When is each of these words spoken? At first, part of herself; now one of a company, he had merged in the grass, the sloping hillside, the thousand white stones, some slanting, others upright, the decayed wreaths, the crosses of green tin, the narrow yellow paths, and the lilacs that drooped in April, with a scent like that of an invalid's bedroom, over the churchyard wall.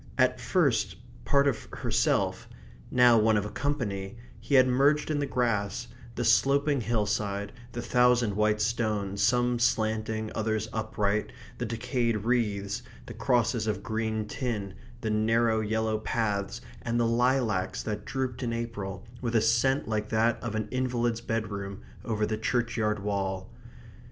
At 0.17 0.39
first, 0.41 0.95
part 1.25 1.47
of 1.47 1.67
herself; 1.71 2.49
now 2.89 3.19
one 3.19 3.37
of 3.37 3.45
a 3.45 3.51
company, 3.51 4.17
he 4.39 4.55
had 4.55 4.67
merged 4.67 5.11
in 5.11 5.19
the 5.19 5.27
grass, 5.27 5.89
the 6.15 6.25
sloping 6.25 6.81
hillside, 6.81 7.51
the 7.73 7.83
thousand 7.83 8.35
white 8.35 8.59
stones, 8.61 9.21
some 9.21 9.59
slanting, 9.59 10.31
others 10.33 10.67
upright, 10.73 11.31
the 11.59 11.67
decayed 11.67 12.25
wreaths, 12.25 12.81
the 13.05 13.13
crosses 13.13 13.67
of 13.67 13.83
green 13.83 14.25
tin, 14.25 14.73
the 15.01 15.11
narrow 15.11 15.59
yellow 15.59 15.99
paths, 15.99 16.61
and 16.81 16.99
the 16.99 17.05
lilacs 17.05 17.83
that 17.83 18.03
drooped 18.03 18.41
in 18.41 18.53
April, 18.53 19.05
with 19.21 19.35
a 19.35 19.41
scent 19.41 19.87
like 19.87 20.09
that 20.09 20.41
of 20.41 20.55
an 20.55 20.67
invalid's 20.71 21.21
bedroom, 21.21 21.81
over 22.03 22.25
the 22.25 22.37
churchyard 22.39 22.97
wall. 22.97 23.53